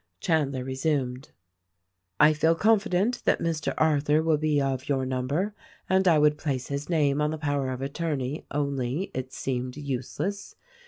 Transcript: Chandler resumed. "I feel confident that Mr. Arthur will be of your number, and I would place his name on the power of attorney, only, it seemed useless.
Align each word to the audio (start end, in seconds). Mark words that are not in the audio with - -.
Chandler 0.19 0.63
resumed. 0.63 1.29
"I 2.19 2.33
feel 2.33 2.55
confident 2.55 3.21
that 3.25 3.37
Mr. 3.37 3.75
Arthur 3.77 4.23
will 4.23 4.39
be 4.39 4.59
of 4.59 4.89
your 4.89 5.05
number, 5.05 5.53
and 5.87 6.07
I 6.07 6.17
would 6.17 6.39
place 6.39 6.69
his 6.69 6.89
name 6.89 7.21
on 7.21 7.29
the 7.29 7.37
power 7.37 7.69
of 7.69 7.83
attorney, 7.83 8.43
only, 8.51 9.11
it 9.13 9.31
seemed 9.31 9.77
useless. 9.77 10.55